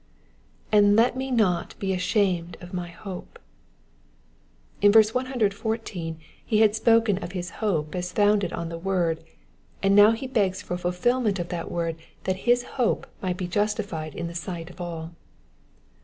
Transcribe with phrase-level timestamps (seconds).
[0.71, 3.27] '"And let me not be ashamed of my Jiope."*^
[4.81, 9.23] In verse 114 he had spoken of his hope as founded on the word,
[9.83, 13.47] and now he begs for the fulfilment of that word that his hope might be
[13.47, 15.11] justified in the sight of all.